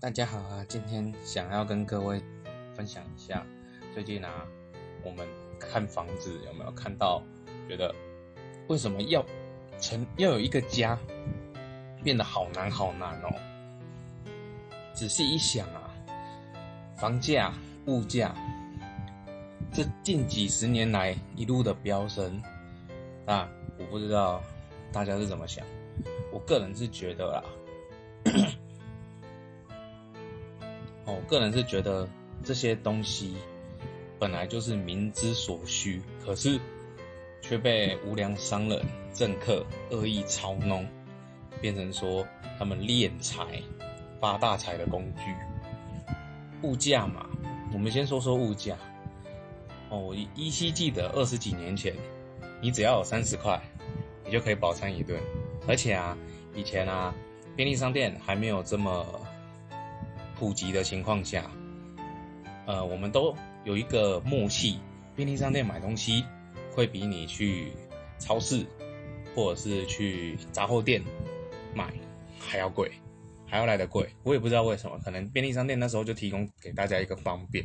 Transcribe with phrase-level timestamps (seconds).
[0.00, 0.64] 大家好啊！
[0.66, 2.22] 今天想要跟各位
[2.72, 3.44] 分享一下，
[3.92, 4.46] 最近啊，
[5.04, 7.22] 我们看房子有没有看到，
[7.68, 7.94] 觉得
[8.68, 9.22] 为什么要
[9.78, 10.98] 成要有一个家
[12.02, 13.28] 变得好难好难哦？
[14.94, 15.92] 仔细一想啊，
[16.96, 17.52] 房价、
[17.84, 18.34] 物价
[19.70, 22.40] 这近几十年来一路的飙升
[23.26, 23.46] 啊，
[23.76, 24.42] 我不知道
[24.90, 25.62] 大家是怎么想，
[26.32, 27.44] 我个人是觉得啦。
[31.06, 32.08] 我个人是觉得
[32.44, 33.34] 这些东西
[34.18, 36.60] 本来就是民之所需，可是
[37.40, 38.80] 却被无良商人、
[39.12, 40.86] 政客恶意操弄，
[41.60, 42.24] 变成说
[42.58, 43.44] 他们敛财、
[44.20, 45.22] 发大财的工具。
[46.62, 47.26] 物价嘛，
[47.72, 48.76] 我们先说说物价。
[49.88, 51.94] 哦，我依稀记得二十几年前，
[52.60, 53.60] 你只要有三十块，
[54.24, 55.20] 你就可以饱餐一顿。
[55.66, 56.16] 而且啊，
[56.54, 57.12] 以前啊，
[57.56, 59.04] 便利商店还没有这么。
[60.40, 61.50] 普及的情况下，
[62.66, 64.78] 呃，我们都有一个默契，
[65.14, 66.24] 便利商店买东西
[66.72, 67.70] 会比你去
[68.18, 68.64] 超市
[69.34, 71.02] 或者是去杂货店
[71.74, 71.92] 买
[72.38, 72.90] 还要贵，
[73.46, 74.08] 还要来的贵。
[74.22, 77.62] 我也不知道为什么，可能便利商店那时候就提供给大家一个方便，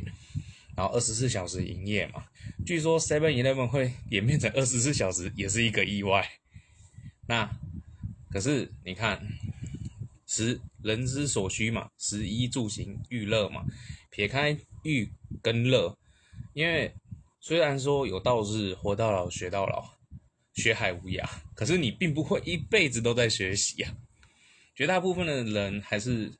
[0.76, 2.22] 然后二十四小时营业嘛。
[2.66, 6.28] 据说 Seven Eleven 会 演变成二十四小时，也是一个意外。
[7.26, 7.48] 那
[8.30, 9.18] 可是你看。
[10.36, 13.64] 食人之所需嘛，食衣住行娱乐嘛，
[14.10, 15.96] 撇开欲跟乐，
[16.52, 16.92] 因为
[17.40, 19.82] 虽然说有道是活到老学到老，
[20.52, 23.96] 学海无涯，可是你并不会一辈子都在学习啊。
[24.74, 26.30] 绝大部分的人还是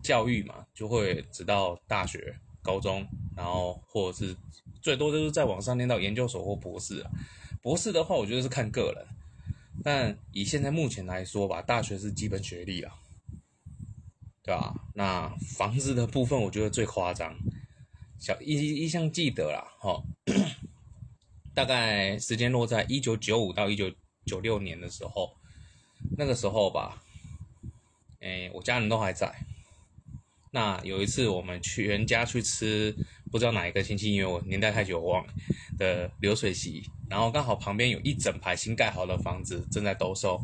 [0.00, 3.04] 教育嘛，就会直到大学、高中，
[3.36, 4.36] 然后或者是
[4.80, 7.10] 最多就是在网上念到研究所或博士啊。
[7.60, 9.04] 博士的话，我觉得是看个人，
[9.82, 12.94] 但以现在目前来说吧，大学是基本学历啊。
[14.50, 14.74] 对吧？
[14.94, 17.32] 那房子的部分，我觉得最夸张。
[18.18, 20.02] 小一一向记得啦，哈，
[21.54, 23.88] 大概时间落在一九九五到一九
[24.26, 25.30] 九六年的时候，
[26.18, 27.00] 那个时候吧，
[28.18, 29.32] 哎，我家人都还在。
[30.50, 32.92] 那有一次我们去人家去吃，
[33.30, 35.32] 不知道哪一个亲戚，因为我年代太久忘了
[35.78, 40.42] 的流水席，然后刚好旁边有一整排新盖好的房子正在兜售，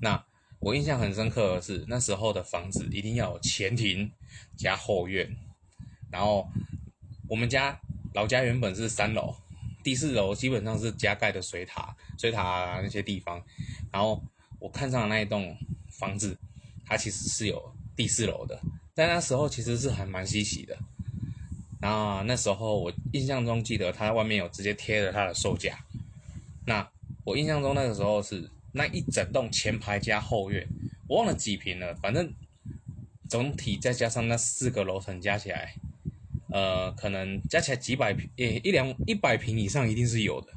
[0.00, 0.24] 那。
[0.62, 4.08] 我印象很深刻的是，那时候的房子一定要有前庭
[4.56, 5.28] 加后院，
[6.08, 6.48] 然后
[7.28, 7.76] 我们家
[8.14, 9.34] 老家原本是三楼，
[9.82, 13.42] 第四楼基本上是加盖的水塔、水塔那些地方，
[13.90, 14.22] 然后
[14.60, 15.56] 我看上的那一栋
[15.90, 16.38] 房子，
[16.86, 18.56] 它其实是有第四楼的，
[18.94, 20.78] 在那时候其实是还蛮稀奇的。
[21.80, 25.76] 然后那时候我印象中记得它外面有直接贴着它的售价，
[26.64, 26.88] 那
[27.24, 28.48] 我印象中那个时候是。
[28.72, 30.66] 那一整栋前排加后院，
[31.06, 32.32] 我忘了几平了，反正
[33.28, 35.74] 总体再加上那四个楼层加起来，
[36.50, 40.48] 呃，可能加起来几百平，诶，一两一百平以上一定是有的。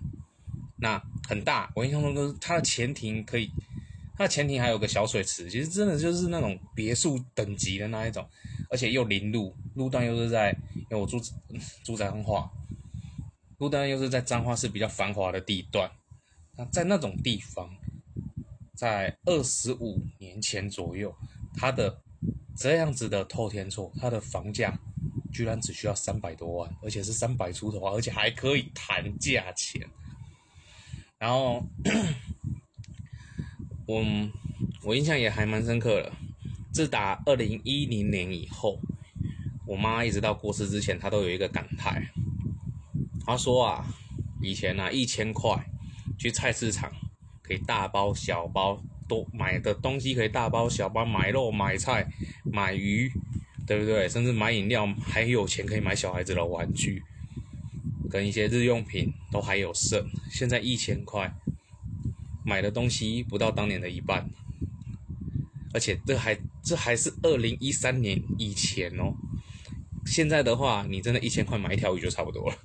[0.78, 3.52] 那很大，我印象中都是它的前庭可以，
[4.18, 8.26] 它的前庭还有个小水池，其实真的就是那种别墅等级的那一种，
[8.70, 11.20] 而且又临路，路段又是在，因为我住
[11.84, 12.50] 住在彰化，
[13.58, 15.92] 路段又是在彰化是比较繁华的地段，
[16.58, 17.70] 那在那种地方。
[18.76, 21.16] 在二十五年前左右，
[21.56, 22.02] 它的
[22.58, 24.78] 这样子的透天厝，它的房价
[25.32, 29.82] 居然只需要三百多万，而且是三百出头啊，而且还可以谈价钱。
[31.18, 31.66] 然后，
[33.88, 34.04] 我
[34.84, 36.12] 我印象也还蛮深刻的，
[36.74, 38.78] 自打二零一零年以后，
[39.66, 42.06] 我妈一直到过世之前，她都有一个感叹，
[43.26, 43.86] 她说啊，
[44.42, 45.66] 以前啊一千块
[46.20, 46.92] 去菜市场。
[47.48, 52.08] 可以大包小包都买的东西可以大包小包买肉买菜
[52.44, 53.12] 买鱼，
[53.68, 54.10] 对不对？
[54.10, 57.04] 甚至买饮料还有钱可以买小孩子的玩具，
[58.10, 60.04] 跟一些日用品都还有剩。
[60.32, 61.32] 现在一千块
[62.44, 64.28] 买的东西不到当年的一半，
[65.74, 69.14] 而且这还这还是二零一三年以前哦。
[70.06, 72.58] 现在的话，你真的一千块买一条鱼就差不多了。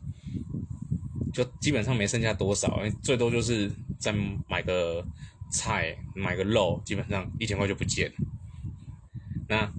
[1.32, 4.12] 就基本上没剩下多少，最多就是再
[4.48, 5.04] 买个
[5.52, 8.16] 菜、买个肉，基本上一千块就不见了。
[9.48, 9.72] 那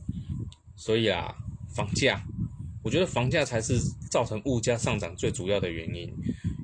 [0.75, 1.35] 所以啊，
[1.75, 2.23] 房价，
[2.83, 3.79] 我觉得房价才是
[4.09, 6.13] 造成物价上涨最主要的原因。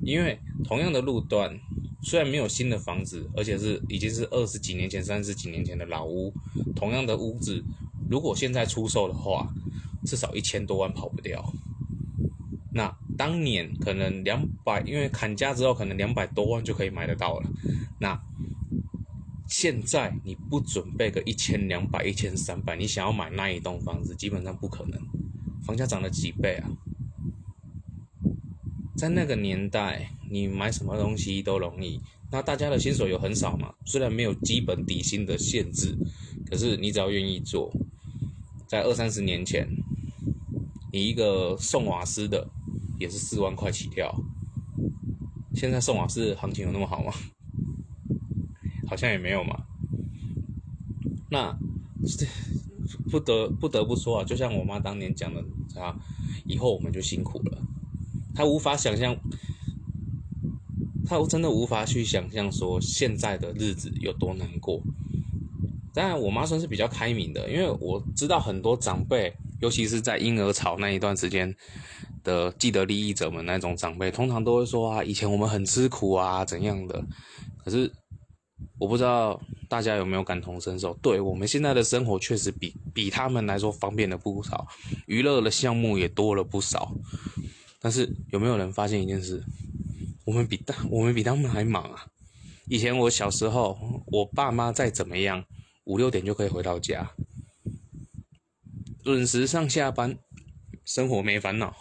[0.02, 1.58] 因为同样的路段，
[2.02, 6.32] 虽然没有新的房子，而且是已经是二十几年前、三十几年前的老屋，
[6.74, 7.62] 同样的屋子，
[8.08, 9.52] 如果现在出售的话，
[10.06, 11.52] 至少一千多万跑不掉。
[12.72, 17.50] 那当年可能两百，因为砍价之后可能两百多万就可以买得到了。
[17.98, 18.18] 那
[19.48, 25.00] 现在你不准备个一千两百、一千三百，你想要买那一栋房子，基本上不可能。
[25.64, 26.70] 房价涨了几倍啊！
[28.96, 32.00] 在那个年代，你买什么东西都容易。
[32.30, 33.74] 那大家的薪水有很少嘛？
[33.84, 35.96] 虽然没有基本底薪的限制，
[36.48, 37.72] 可是你只要愿意做，
[38.66, 39.66] 在二三十年前，
[40.92, 42.48] 你一个送瓦斯的
[42.98, 44.14] 也是四万块起跳。
[45.54, 47.12] 现在送瓦斯行情有那么好吗？
[48.88, 49.64] 好像也没有嘛。
[51.30, 51.56] 那
[53.10, 55.44] 不得不得不说啊，就像我妈当年讲的
[55.80, 55.94] 啊，
[56.46, 57.58] 以后我们就辛苦了。
[58.34, 59.16] 她无法想象，
[61.04, 64.80] 她真的无法去想象说现在的日子有多难过。
[65.92, 71.54] 当然，我妈算是比较开明的，因为我知道很多长辈，尤其是在婴儿潮那一段时间
[72.24, 77.04] 的既得利益者们那种长辈，通常都会说啊，以前我们很吃苦啊，怎样的。
[77.64, 77.92] 可是。
[78.80, 80.92] 我不知道大家有没有感同身受？
[81.02, 84.66] 对我们现在的生活确实比比他们来说方便了不少，
[85.06, 86.92] 娱乐的项目也多了不少。
[87.80, 89.42] 但是有没有人发现一件事？
[90.24, 92.06] 我们比大我们比他们还忙啊！
[92.66, 95.44] 以前我小时候，我爸妈再怎么样，
[95.84, 97.08] 五六点就可以回到家，
[99.02, 100.18] 准时上下班，
[100.84, 101.74] 生活没烦恼。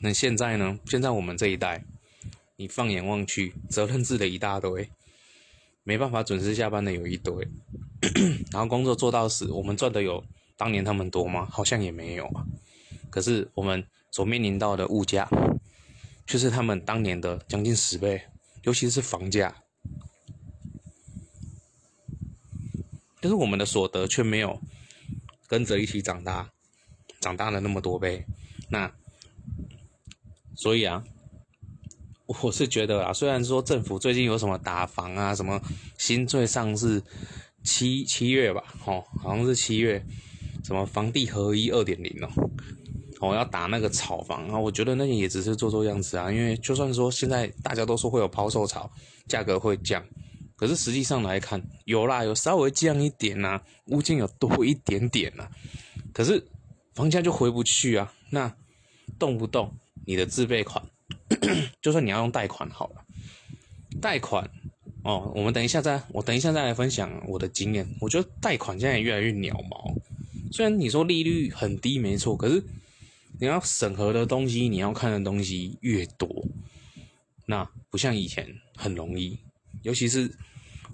[0.00, 0.78] 那现在呢？
[0.86, 1.84] 现在我们这一代，
[2.56, 4.90] 你放眼望去，责任制的一大堆。
[5.82, 7.34] 没办法准时下班的有一堆，
[8.52, 10.24] 然后工作做到死，我们赚的有
[10.56, 11.46] 当年他们多吗？
[11.50, 12.46] 好像也没有啊。
[13.10, 15.28] 可是我们所面临到的物价，
[16.26, 18.22] 却是他们当年的将近十倍，
[18.62, 19.62] 尤其是房价。
[23.20, 24.60] 但是我们的所得却没有
[25.50, 26.48] 跟着一起长大，
[27.20, 28.24] 长大了那么多呗。
[28.70, 28.90] 那
[30.54, 31.04] 所以啊。
[32.44, 35.60] 我是觉得啊，虽然说政府最近有什么打房啊，什么
[35.98, 37.02] 新最上市
[37.64, 40.00] 七七月吧，哦，好像是七月，
[40.62, 42.30] 什么房地合一二点零哦，
[43.20, 48.88] 哦要打那个炒房啊，我觉得那些也只是做做样子啊，因为就算说现在大家都说会有抛售潮，
[49.26, 50.00] 价格会降，
[50.60, 55.48] 可是实际上来看，有啦，有稍微降一点呐，物件有多一点点呐，
[56.12, 56.46] 可是
[56.92, 58.54] 房价就回不去啊，那
[59.18, 59.74] 动不动
[60.04, 60.84] 你的自备款。
[61.80, 63.02] 就算你要用贷款好了，
[64.02, 64.50] 贷款
[65.02, 67.88] 哦，我们等一下再，我等一下再来分享我的经验。
[67.98, 69.94] 我觉得贷款现在也越来越鸟毛，
[70.52, 72.62] 虽然你说利率很低没错，可是
[73.40, 76.28] 你要审核的东西，你要看的东西越多，
[77.46, 78.46] 那不像以前
[78.76, 79.38] 很容易。
[79.82, 80.30] 尤其是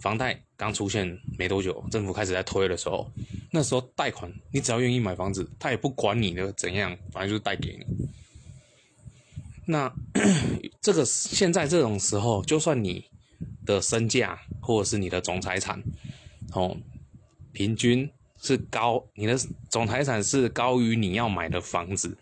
[0.00, 3.10] 房贷刚出现没多久，政府开始在推的时候，
[3.50, 8.08] 那时候贷款你只要愿意买房子，他也不管你的怎样，反正就是贷给你。
[9.66, 9.92] 那
[10.80, 13.04] 这个现在这种时候，就算你
[13.64, 15.82] 的身价或者是你的总财产，
[16.52, 16.76] 哦，
[17.52, 18.08] 平均
[18.40, 19.36] 是高，你的
[19.68, 22.16] 总财产是高于你要买的房子，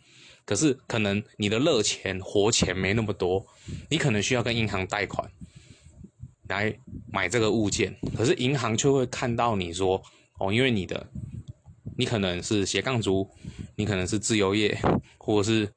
[0.46, 3.46] 可是可能你的热钱活钱没那么多，
[3.90, 5.31] 你可能需要跟银行贷款
[6.49, 6.75] 来
[7.12, 10.02] 买这个物件，可是银行却会看到你说，
[10.38, 11.06] 哦，因为你的
[11.96, 13.29] 你可能是斜杠族，
[13.76, 14.79] 你可能是自由业，
[15.19, 15.73] 或者是。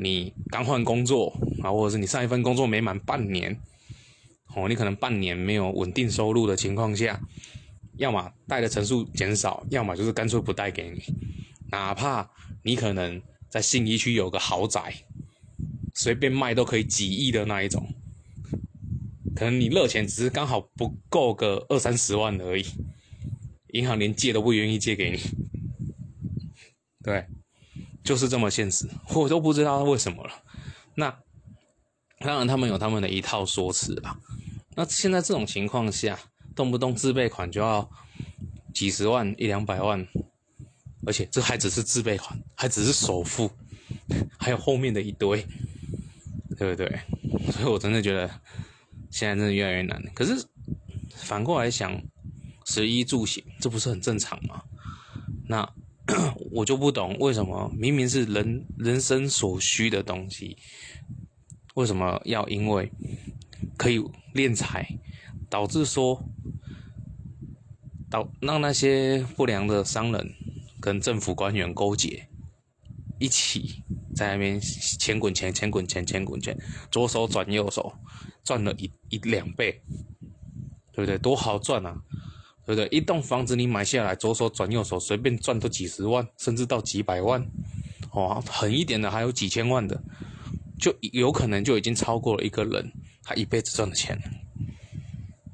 [0.00, 3.58] 你刚换工作啊，或者是你上一份工作没满半年，
[4.54, 7.20] 哦，你可能半年没有稳定收入的情况下，
[7.96, 11.02] 要么贷的层数减少，要么就是干脆不贷给你。
[11.72, 12.30] 哪怕
[12.62, 14.94] 你可能在信义区有个豪宅，
[15.94, 17.84] 随便卖都可以几亿的那一种，
[19.38, 22.64] 可能你热钱只是刚好不够个二三十万而已，
[23.68, 25.20] 银行连借都不愿意借给你，
[27.04, 27.24] 对。
[28.02, 30.32] 就是这么现实，我都不知道为什么了。
[30.94, 31.10] 那
[32.20, 34.18] 当然，他们有他们的一套说辞吧。
[34.74, 36.18] 那现在这种情况下，
[36.56, 37.86] 动不动自备款就要
[38.72, 40.08] 几十万、一两百万，
[41.06, 43.50] 而且这还只是自备款，还只是首付，
[44.38, 45.46] 还有后面的一堆，
[46.56, 47.00] 对不对？
[47.52, 48.30] 所以我真的觉得
[49.10, 50.02] 现在真的越来越难。
[50.14, 50.46] 可是
[51.14, 52.00] 反过来想，
[52.64, 54.62] 食衣住行，这不是很正常吗？
[55.48, 55.74] 那。
[56.52, 60.56] 我就不懂为什么明明是人人生所需的东西，
[61.74, 62.90] 为什么要因为
[63.76, 63.98] 可以
[64.34, 64.88] 敛财，
[65.50, 66.24] 导致说
[68.08, 70.32] 导让那些不良的商人
[70.80, 72.26] 跟政府官员勾结，
[73.18, 73.84] 一起
[74.16, 76.58] 在那边钱滚钱，钱滚钱，钱滚钱，
[76.90, 77.92] 左手转右手，
[78.48, 79.78] 赚了一一两倍，
[80.90, 81.18] 对不对？
[81.18, 81.94] 多好赚啊！
[82.64, 82.88] 对不对？
[82.88, 87.46] 一栋房子你买下来，左手转右手，随便赚都几十万，甚至到几百万，
[88.10, 90.02] 哦，狠一点的还有几千万的，
[90.80, 92.90] 就有可能就已经超过了一个人
[93.22, 94.18] 他一辈子赚的钱。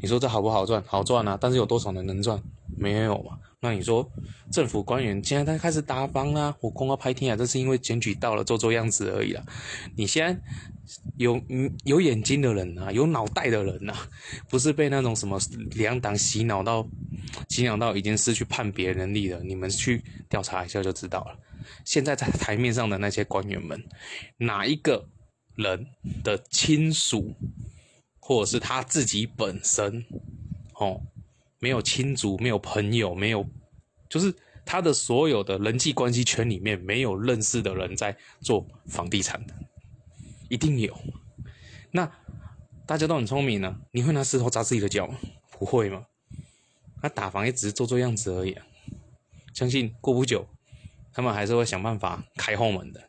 [0.00, 0.80] 你说这好不好赚？
[0.86, 1.36] 好赚啊！
[1.40, 2.40] 但是有多少人能赚？
[2.76, 3.36] 没有嘛。
[3.58, 4.08] 那你说
[4.52, 9.42] 政府官员现在在开始打房啦，我公告拍天啊，这是因为检举到了，做做样子而已啦。
[9.96, 10.40] 你先
[11.16, 11.40] 有
[11.84, 13.94] 有眼睛的人啊，有脑袋的人呐，
[14.48, 15.38] 不是被那种什么
[15.72, 16.88] 两党洗脑到
[17.48, 19.42] 洗脑到已经失去判别能力了。
[19.42, 21.38] 你们去调查一下就知道了。
[21.84, 23.82] 现在在台面上的那些官员们，
[24.38, 25.08] 哪一个
[25.56, 25.86] 人
[26.22, 27.34] 的亲属？
[28.26, 30.02] 或者是他自己本身，
[30.76, 30.98] 哦，
[31.58, 33.46] 没有亲族，没有朋友，没有，
[34.08, 39.54] 就是他的所有的人际关系圈里面没有认识的人在做房地产的，
[40.54, 40.96] 一定有。
[41.90, 42.10] 那
[42.86, 45.18] 大家都很聪明呢，你会拿石头砸自己的脚吗？
[45.50, 46.06] 不会吗？
[47.02, 48.56] 那打房也只是做做样子而已。
[49.52, 50.46] 相信过不久，
[51.12, 53.08] 他们还是会想办法开后门的。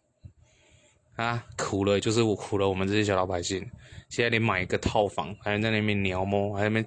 [1.17, 3.69] 啊，苦了就是我苦了，我们这些小老百姓。
[4.09, 6.85] 现在连买一个套房，还要在那边描摸，还在那边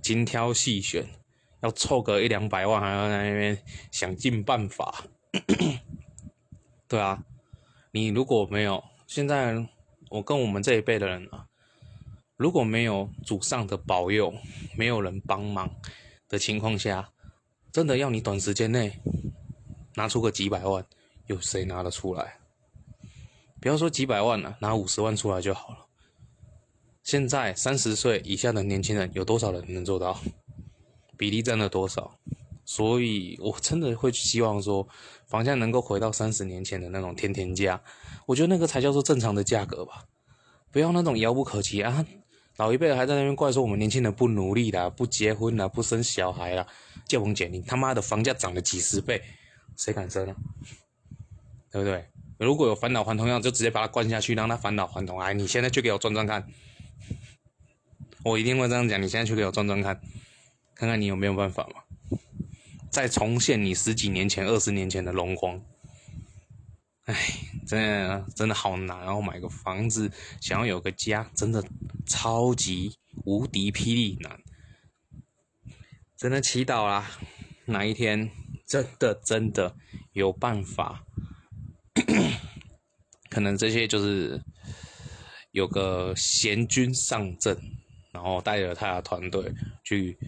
[0.00, 1.04] 精挑细选，
[1.60, 3.58] 要凑个一两百万，还要在那边
[3.90, 5.04] 想尽办法。
[6.88, 7.22] 对啊，
[7.92, 9.54] 你如果没有现在，
[10.10, 11.46] 我跟我们这一辈的人啊，
[12.36, 14.32] 如果没有祖上的保佑，
[14.76, 15.70] 没有人帮忙
[16.28, 17.10] 的情况下，
[17.72, 18.98] 真的要你短时间内
[19.94, 20.84] 拿出个几百万，
[21.26, 22.38] 有谁拿得出来？
[23.60, 25.86] 不要说几百万了，拿五十万出来就好了。
[27.02, 30.18] 现在三十岁以下的年轻人有多少人能做到？
[31.16, 32.14] 比例占了多少？
[32.68, 34.86] 所以我真的会希望说，
[35.26, 37.80] 房价能够回到三十年前的那种天天价，
[38.26, 40.04] 我觉得那个才叫做正常的价格吧。
[40.70, 42.04] 不要那种遥不可及啊！
[42.58, 46.66] 老一辈还在那边怪说我们年轻人不努力啦、不结婚啦、不生小孩啦，
[47.06, 49.22] 借风减令，他妈的房价涨了几十倍，
[49.74, 50.36] 谁敢生呢？
[51.72, 52.04] 对不对？
[52.36, 55.18] 如果有返老还童药，就直接把他灌下去，让他返老还童。
[55.18, 56.46] 哎，你现在去给我转转看。
[58.24, 59.98] 我一定会这样讲，你现在去给我转转看，
[60.74, 62.18] 看看你有没有办法嘛？
[62.90, 65.60] 再重现你十几年前、二十年前的荣光。
[67.04, 67.14] 哎，
[67.66, 71.64] 真的真的好难，然后买个房子，想要有个家，真的
[72.06, 74.40] 超级无敌霹雳难。
[76.16, 77.10] 真的祈祷啦，
[77.66, 78.30] 哪一天
[78.66, 79.76] 真的真的
[80.12, 81.04] 有办法，
[83.30, 84.42] 可能这些就是
[85.52, 87.58] 有个贤君上阵。
[88.10, 89.52] 然后带着他的团队
[89.84, 90.18] 去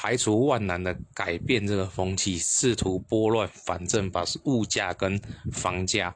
[0.00, 6.14] 排除万难的改变这个风气，试图拨乱反正，把物价跟房价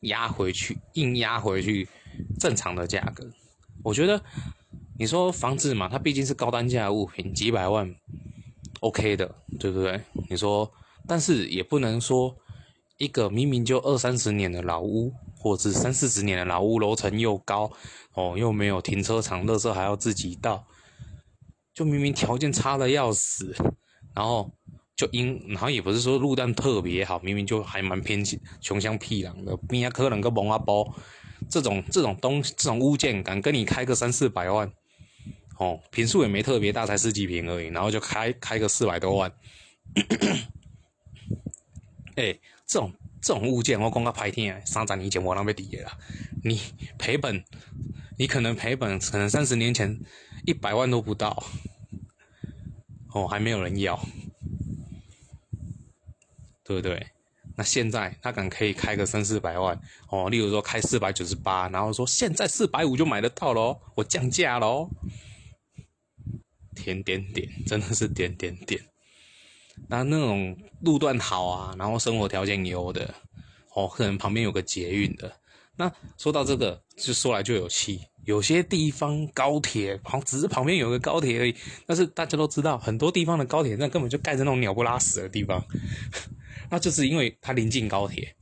[0.00, 1.88] 压回去，硬压回去
[2.38, 3.26] 正常的价格。
[3.82, 4.22] 我觉得
[4.98, 7.96] 你说房子嘛，它毕竟是高单价物品，几百万
[8.80, 9.98] OK 的，对不对？
[10.28, 10.70] 你说，
[11.08, 12.36] 但是也不能说
[12.98, 15.10] 一个明明就二三十年的老屋。
[15.36, 17.70] 或者是三四十年的老屋，楼层又高，
[18.14, 20.66] 哦，又没有停车场，垃圾还要自己倒，
[21.74, 23.54] 就明明条件差的要死，
[24.14, 24.50] 然后
[24.96, 28.24] 就因，然后也不是说路段特别好，明明就还蛮偏
[28.60, 30.94] 穷乡僻壤的，边可能个蒙阿包，
[31.50, 34.70] 这种这种东这种物件敢跟你开个三四百万，
[35.58, 39.32] 哦，平数也没特别大，才十几平而已，然后就开开个四百多万，
[42.16, 42.92] 哎，这种。
[43.26, 45.90] 这种物件我讲个拍天，三十年前我那边抵了，
[46.44, 46.60] 你
[46.98, 47.42] 赔本，
[48.16, 49.98] 你可能赔本，可能三十年前
[50.46, 51.42] 一百万都不到，
[53.12, 53.98] 哦，还没有人要，
[56.64, 57.06] 对不对？
[57.56, 64.90] 那现在他敢可以开个三四百万，哦，例如说开四百九十八，然后说现在四百五就买得到喽，我降价喽，
[66.74, 68.80] 点点点，真的是点点点。
[69.88, 73.14] 那那种路段好啊，然后生活条件优的，
[73.74, 75.40] 哦，可能旁边有个捷运的。
[75.76, 78.00] 那说到这个，就说来就有气。
[78.24, 85.62] 有些地方高铁旁只是旁边有个高铁而已，但是大家都知道，很多地方的高铁站根本就盖在那种鸟不拉屎的地方。
[86.70, 88.34] 那就是因为它临近高铁，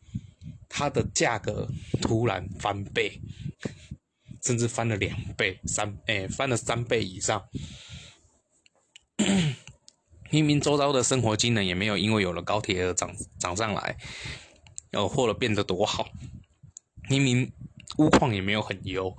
[0.68, 1.68] 它的价格
[2.00, 3.20] 突然翻倍，
[4.44, 7.42] 甚至翻了两倍、三哎，翻了三倍以上。
[10.30, 13.98] 明明周遭的生活机能也没有因为有了高铁而涨涨上来，
[14.90, 16.08] 然后或者变得多好。
[17.08, 17.52] 明明
[17.98, 19.14] 屋况也没有很优，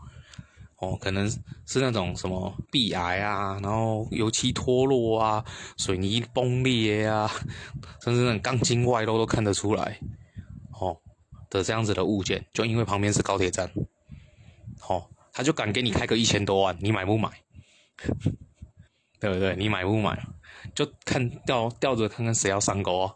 [0.77, 1.29] 哦，可能
[1.65, 5.45] 是那种什么壁癌啊，然后油漆脱落啊，
[5.77, 7.29] 水泥崩裂啊，
[8.01, 9.99] 甚至那种钢筋外露都看得出来，
[10.79, 10.97] 哦
[11.49, 13.71] 的这样子的物件，就因为旁边是高铁站，
[14.87, 17.29] 哦，他就敢给你开个一千多万，你买不买？
[19.19, 19.55] 对不对？
[19.55, 20.21] 你买不买？
[20.75, 23.13] 就看吊吊着看看谁要上钩啊！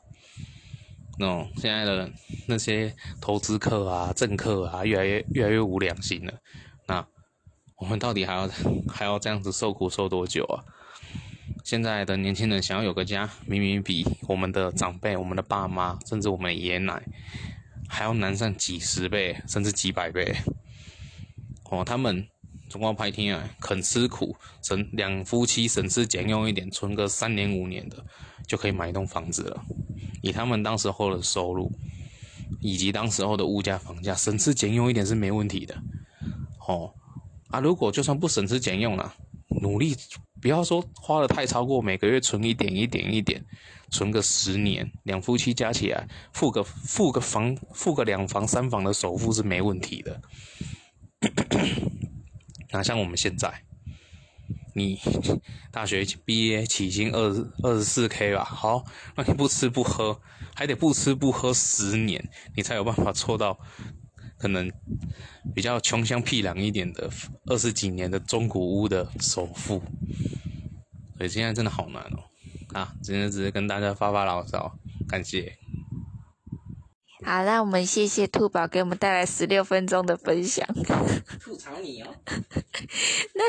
[1.19, 2.11] 那种现在的
[2.47, 6.33] 那些投资客啊、政客啊，越来越越来越无良心了。
[6.87, 7.05] 那
[7.75, 8.49] 我们到底还要
[8.87, 10.63] 还要这样子受苦受多久啊？
[11.63, 17.03] 现在的年轻人想要有个家，明明比我们的长辈、我们的爸妈，甚至我们爷爷奶
[17.89, 20.33] 还要难上几十倍，甚至几百倍。
[21.69, 22.25] 哦，他们
[22.69, 28.05] 中国拍天啊，肯吃苦，省两夫妻省吃俭用一点，存个三年五年的，
[28.47, 29.65] 就可以买一栋房子了。
[30.27, 31.71] 以他们当时候的收入，
[32.59, 35.75] 以及当时候的物价房价，省吃俭用一点是没问题的。
[36.67, 36.93] 哦，
[37.49, 39.13] 啊，如果就算不省吃俭用了，
[39.61, 39.95] 努力
[40.41, 43.43] 不要说花的太超过，每个月存一点一点一点，
[43.89, 50.21] 存个十年，两夫妻加起来付个付个房付个两房三房的首付是没问题的。
[52.71, 53.51] 哪像我们现在，
[54.77, 54.99] 你
[55.73, 57.19] 大学毕业起薪二
[57.63, 60.21] 二十四 K 吧，好，那你不吃不喝，
[60.53, 62.23] 还得不吃不喝十年，
[62.55, 63.59] 你才有办法凑到
[64.37, 64.71] 可能
[65.55, 67.09] 比较穷乡僻壤一点的
[67.47, 69.81] 二十几年的中古屋的首付。
[71.17, 72.29] 所以现在真的好难哦，
[72.73, 74.77] 啊，今天只是跟大家发发牢骚，
[75.09, 75.57] 感谢。
[77.25, 80.67] 好，那我们谢谢兔宝给我们带来十六分钟的分享。
[81.41, 82.15] 吐槽你哦。
[83.33, 83.43] 那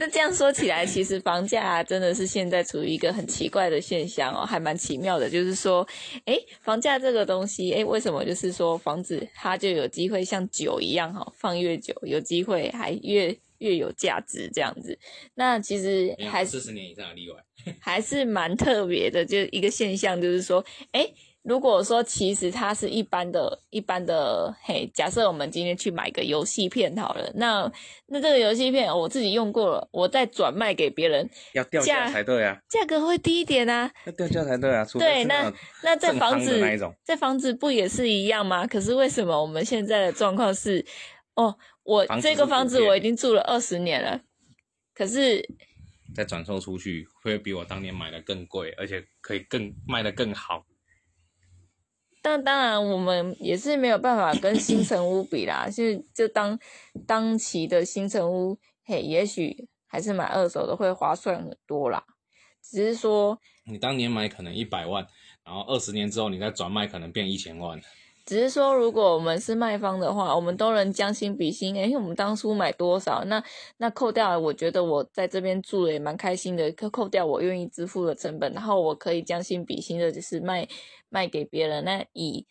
[0.00, 5.28] 那这样说起来，其实房价真的是现在处于一个很奇怪的现象哦，还蛮奇妙的。
[5.28, 5.84] 就是说，
[6.26, 14.96] 诶，房价这个东西，诶，为什么就是说房子它就有机会像酒一样哈，放越久有机会还越越有价值这样子？
[15.34, 17.42] 那其实还四十年以上的例外，
[17.82, 21.12] 还是蛮特别的，就一个现象，就是说，诶。
[21.42, 27.70] 如果说其实它是一般的、一般的，嘿，假设我们今天去买个游戏片好了，那
[28.06, 35.50] 那这个游戏片我自己用过了，我再转卖给别人，要掉价才对啊，价格会低一点啊，要掉价才对啊，对，那
[35.82, 38.66] 那这房子那一种，在房子不也是一样吗？
[38.66, 40.84] 可是为什么我们现在的状况是，
[41.34, 44.20] 哦，我这个房子我已经住了二十年了，
[44.94, 45.42] 可是
[46.14, 50.66] 再转售出去会比我当年买的更贵，而且可以更卖的更好。
[52.28, 55.66] 那当然，我们也是没有办法跟新城屋比啦。
[55.70, 56.58] 就就当
[57.06, 62.04] 当期的新城屋，嘿，也许还是买二手的会划算很多啦。
[62.62, 65.06] 只是说，你当年买可能一百万，
[65.42, 67.80] 然后二十年之后你再转卖，可能变一千万。
[68.28, 71.74] 只是说，如果我们是卖方的话，我们都能将心比心。
[71.78, 73.24] 哎，我们当初买多少？
[73.24, 73.42] 那
[73.78, 76.70] 那扣掉，我觉得我在这边住的也蛮开心的。
[76.72, 80.68] 扣扣掉我愿意支付的成本，然后我可以将心比心的，就是卖
[81.08, 81.82] 卖给别人。
[81.86, 82.46] 那以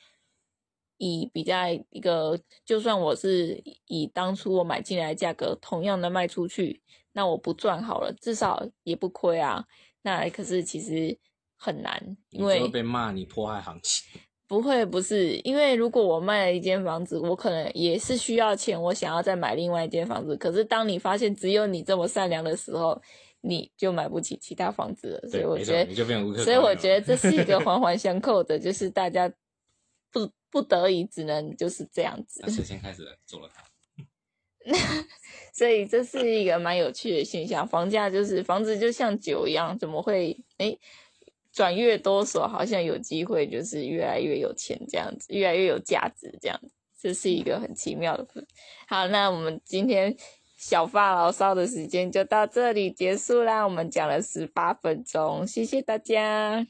[0.97, 9.63] 以比较一个，就算我是以当初我买进来的价格同样的卖出去，那我不赚好了，至少也不亏啊。
[10.01, 11.15] 那可是其实
[11.55, 14.19] 很难，因为被骂你破坏行情。
[14.47, 20.37] 不会，不是，因为如果我卖了一间房子，我可能也是需要钱，我想要再买另外一间房子。
[20.37, 23.01] 可是当你发现只有你这么善良的时候，
[23.41, 25.29] 你就买不起其他房子了。
[25.29, 29.29] 所以我觉得，所以我觉得这是一个 环环相扣的，就是大家
[30.11, 32.41] 不不得已只能就是这样子。
[32.49, 33.63] 谁先开始做了它？
[35.53, 37.67] 所以这是一个蛮有趣的现象。
[37.67, 40.79] 房价就是房子就像酒一样，怎么会诶？
[41.57, 46.69] 转越多手，好像有机会，就是越来越有钱这样子，越来越有价值这样子，
[47.01, 48.27] 这是一个很奇妙的。
[48.87, 50.15] 好，那我们今天
[50.55, 53.63] 小发牢骚的时间就到这里结束啦。
[53.63, 56.67] 我们讲了十八分钟，谢谢大家。